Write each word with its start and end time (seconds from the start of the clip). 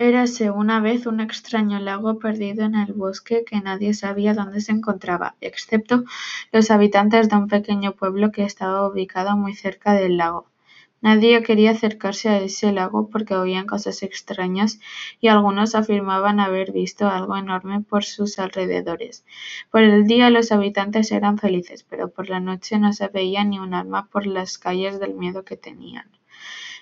Érase 0.00 0.52
una 0.52 0.78
vez 0.78 1.06
un 1.06 1.18
extraño 1.20 1.80
lago 1.80 2.20
perdido 2.20 2.64
en 2.64 2.76
el 2.76 2.92
bosque 2.92 3.44
que 3.44 3.60
nadie 3.60 3.94
sabía 3.94 4.32
dónde 4.32 4.60
se 4.60 4.70
encontraba, 4.70 5.34
excepto 5.40 6.04
los 6.52 6.70
habitantes 6.70 7.28
de 7.28 7.34
un 7.36 7.48
pequeño 7.48 7.96
pueblo 7.96 8.30
que 8.30 8.44
estaba 8.44 8.86
ubicado 8.88 9.36
muy 9.36 9.54
cerca 9.56 9.94
del 9.94 10.16
lago. 10.16 10.46
Nadie 11.00 11.42
quería 11.42 11.72
acercarse 11.72 12.28
a 12.28 12.38
ese 12.38 12.70
lago 12.70 13.10
porque 13.10 13.34
oían 13.34 13.66
cosas 13.66 14.04
extrañas 14.04 14.78
y 15.20 15.26
algunos 15.26 15.74
afirmaban 15.74 16.38
haber 16.38 16.70
visto 16.70 17.08
algo 17.08 17.36
enorme 17.36 17.80
por 17.80 18.04
sus 18.04 18.38
alrededores. 18.38 19.24
Por 19.72 19.82
el 19.82 20.06
día 20.06 20.30
los 20.30 20.52
habitantes 20.52 21.10
eran 21.10 21.38
felices, 21.38 21.82
pero 21.82 22.08
por 22.08 22.30
la 22.30 22.38
noche 22.38 22.78
no 22.78 22.92
se 22.92 23.08
veía 23.08 23.42
ni 23.42 23.58
un 23.58 23.74
alma 23.74 24.08
por 24.12 24.28
las 24.28 24.58
calles 24.58 25.00
del 25.00 25.14
miedo 25.14 25.44
que 25.44 25.56
tenían. 25.56 26.08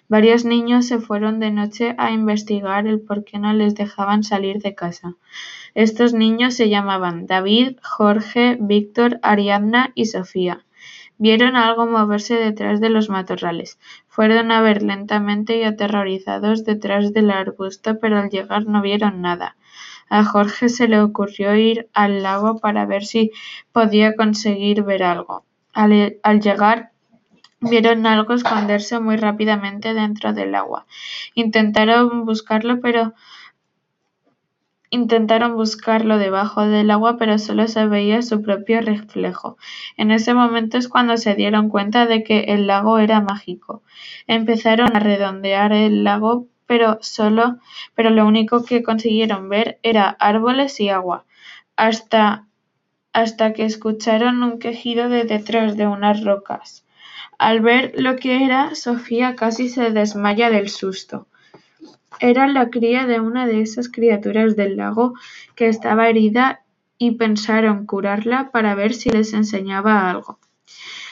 Varios 0.09 0.45
niños 0.45 0.87
se 0.87 0.99
fueron 1.01 1.41
de 1.41 1.51
noche 1.51 1.95
a 1.99 2.13
investigar 2.13 2.87
el 2.87 3.01
por 3.01 3.25
qué 3.25 3.39
no 3.39 3.53
les 3.53 3.75
dejaban 3.75 4.23
salir 4.23 4.59
de 4.63 4.75
casa. 4.75 5.17
Estos 5.75 6.15
niños 6.15 6.55
se 6.55 6.69
llamaban 6.69 7.27
David, 7.27 7.79
Jorge, 7.83 8.57
Víctor, 8.61 9.19
Ariadna 9.23 9.91
y 9.95 10.07
Sofía. 10.07 10.65
Vieron 11.19 11.57
algo 11.57 11.87
moverse 11.87 12.35
detrás 12.35 12.81
de 12.81 12.91
los 12.91 13.09
matorrales. 13.09 13.79
Fueron 14.07 14.53
a 14.53 14.61
ver 14.61 14.83
lentamente 14.83 15.59
y 15.59 15.65
aterrorizados 15.65 16.65
detrás 16.65 17.13
del 17.13 17.31
arbusto, 17.31 17.99
pero 17.99 18.19
al 18.19 18.31
llegar 18.31 18.67
no 18.67 18.83
vieron 18.83 19.23
nada. 19.23 19.57
A 20.09 20.25
Jorge 20.25 20.69
se 20.69 20.87
le 20.87 21.01
ocurrió 21.01 21.57
ir 21.57 21.89
al 21.95 22.23
lago 22.23 22.59
para 22.59 22.87
ver 22.87 23.05
si 23.05 23.33
podía 23.73 24.15
conseguir 24.15 24.85
ver 24.85 25.03
algo. 25.03 25.45
Al, 25.73 26.19
al 26.23 26.41
llegar 26.41 26.93
vieron 27.69 28.07
algo 28.07 28.35
esconderse 28.35 28.99
muy 29.01 29.17
rápidamente 29.17 29.95
dentro 29.95 30.33
del 30.33 30.55
agua. 30.55 30.87
Intentaron 31.35 32.25
buscarlo, 32.25 32.81
pero 32.81 33.15
Intentaron 34.91 35.57
buscarlo 35.57 36.17
debajo 36.17 36.67
del 36.67 36.91
agua, 36.91 37.19
pero 37.19 37.39
solo 37.39 37.67
se 37.67 37.87
veía 37.87 38.23
su 38.23 38.41
propio 38.41 38.81
reflejo. 38.81 39.59
En 39.99 40.11
ese 40.11 40.33
momento 40.33 40.79
es 40.79 40.89
cuando 40.89 41.19
se 41.19 41.35
dieron 41.35 41.69
cuenta 41.69 42.07
de 42.07 42.23
que 42.23 42.45
el 42.55 42.67
lago 42.69 42.99
era 42.99 43.21
mágico. 43.21 43.83
Empezaron 44.27 44.97
a 44.97 45.01
redondear 45.01 45.73
el 45.73 46.05
lago, 46.05 46.47
pero 46.67 46.99
solo, 47.03 47.59
pero 47.95 48.09
lo 48.11 48.27
único 48.27 48.65
que 48.65 48.83
consiguieron 48.85 49.49
ver 49.49 49.79
era 49.83 50.09
árboles 50.09 50.81
y 50.81 50.89
agua, 50.89 51.27
hasta 51.77 52.47
hasta 53.13 53.53
que 53.55 53.65
escucharon 53.65 54.43
un 54.43 54.59
quejido 54.59 55.09
de 55.09 55.25
detrás 55.25 55.77
de 55.77 55.87
unas 55.87 56.25
rocas. 56.25 56.86
Al 57.39 57.61
ver 57.61 57.93
lo 57.97 58.17
que 58.17 58.45
era, 58.45 58.75
Sofía 58.75 59.37
casi 59.37 59.69
se 59.69 59.91
desmaya 59.91 60.51
del 60.51 60.69
susto. 60.69 61.27
Era 62.19 62.47
la 62.47 62.71
cría 62.71 63.07
de 63.07 63.21
una 63.21 63.47
de 63.47 63.61
esas 63.61 63.89
criaturas 63.91 64.57
del 64.57 64.77
lago 64.77 65.15
que 65.55 65.69
estaba 65.69 66.09
herida 66.09 66.63
y 66.99 67.13
pensaron 67.13 67.85
curarla 67.85 68.51
para 68.51 68.75
ver 68.75 68.95
si 68.95 69.11
les 69.11 69.35
enseñaba 69.35 70.11
algo. 70.11 70.39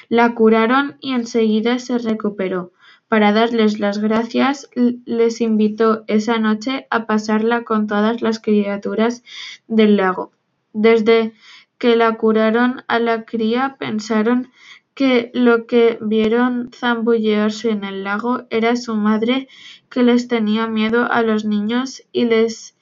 La 0.09 0.35
curaron 0.35 0.97
y 1.01 1.13
enseguida 1.13 1.79
se 1.79 1.99
recuperó. 1.99 2.73
Para 3.09 3.33
darles 3.33 3.79
las 3.79 3.99
gracias, 3.99 4.69
les 4.75 5.41
invitó 5.41 6.05
esa 6.07 6.39
noche 6.39 6.87
a 6.91 7.07
pasarla 7.07 7.65
con 7.65 7.87
todas 7.87 8.23
las 8.23 8.41
criaturas 8.41 9.23
del 9.69 9.97
lago. 9.97 10.33
Desde 10.73 11.35
que 11.79 11.97
la 11.97 12.17
curaron 12.17 12.83
a 12.89 12.99
la 12.99 13.25
cría 13.25 13.77
pensaron 13.79 14.51
que 14.95 15.31
lo 15.35 15.67
que 15.67 15.99
vieron 16.01 16.71
zambullearse 16.73 17.71
en 17.71 17.85
el 17.85 18.05
lago 18.05 18.45
era 18.51 18.77
su 18.77 18.95
madre 18.95 19.49
que 19.91 20.03
les 20.03 20.29
tenía 20.29 20.67
miedo 20.67 21.11
a 21.11 21.23
los 21.23 21.45
niños 21.45 22.03
y 22.13 22.27
les 22.27 22.77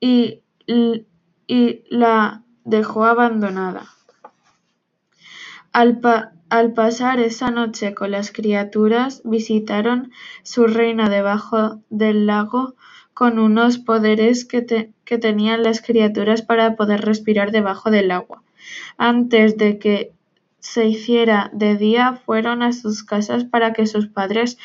y, 0.00 0.42
y 1.46 1.84
la 1.90 2.42
dejó 2.64 3.04
abandonada. 3.04 3.86
Al, 5.72 6.00
pa, 6.00 6.32
al 6.48 6.72
pasar 6.72 7.20
esa 7.20 7.50
noche 7.50 7.94
con 7.94 8.10
las 8.10 8.32
criaturas, 8.32 9.22
visitaron 9.24 10.10
su 10.42 10.66
reino 10.66 11.08
debajo 11.08 11.80
del 11.90 12.26
lago 12.26 12.74
con 13.14 13.38
unos 13.38 13.78
poderes 13.78 14.44
que, 14.44 14.62
te, 14.62 14.92
que 15.04 15.18
tenían 15.18 15.62
las 15.62 15.80
criaturas 15.82 16.42
para 16.42 16.74
poder 16.74 17.02
respirar 17.02 17.52
debajo 17.52 17.90
del 17.90 18.10
agua. 18.10 18.42
Antes 18.96 19.58
de 19.58 19.78
que 19.78 20.12
se 20.60 20.86
hiciera 20.86 21.50
de 21.52 21.76
día 21.76 22.14
fueron 22.24 22.62
a 22.62 22.72
sus 22.72 23.02
casas 23.02 23.44
para 23.44 23.72
que 23.72 23.86
sus 23.86 24.08
padres 24.08 24.58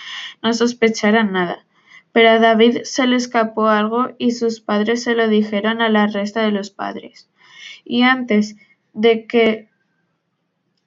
no 0.43 0.53
sospecharan 0.53 1.31
nada. 1.31 1.65
Pero 2.11 2.29
a 2.29 2.39
David 2.39 2.83
se 2.83 3.07
le 3.07 3.15
escapó 3.15 3.67
algo 3.67 4.09
y 4.17 4.31
sus 4.31 4.61
padres 4.61 5.03
se 5.03 5.15
lo 5.15 5.27
dijeron 5.27 5.81
a 5.81 5.89
la 5.89 6.07
resta 6.07 6.43
de 6.43 6.51
los 6.51 6.69
padres. 6.69 7.29
Y 7.83 8.03
antes 8.03 8.55
de 8.93 9.25
que 9.25 9.69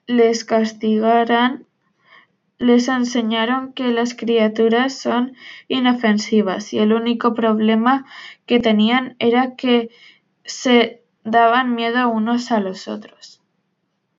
les 0.07 0.43
castigaran, 0.43 1.67
les 2.57 2.87
enseñaron 2.87 3.73
que 3.73 3.91
las 3.91 4.15
criaturas 4.15 4.97
son 4.97 5.35
inofensivas 5.67 6.73
y 6.73 6.79
el 6.79 6.93
único 6.93 7.33
problema 7.33 8.05
que 8.45 8.59
tenían 8.59 9.15
era 9.19 9.55
que 9.55 9.89
se 10.43 11.03
daban 11.23 11.75
miedo 11.75 12.09
unos 12.09 12.51
a 12.51 12.59
los 12.59 12.87
otros. 12.87 13.38